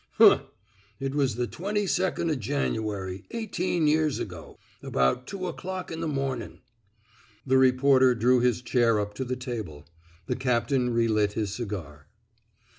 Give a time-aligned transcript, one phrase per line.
[0.05, 0.47] *'" Huh I
[1.05, 6.01] It was the twenty second o* Janu ary, eighteen years ago— about two o'clock in
[6.01, 6.61] the momin'.*'
[7.45, 9.85] The reporter drew his chair up to the table.
[10.25, 12.07] The captain relit his cigar.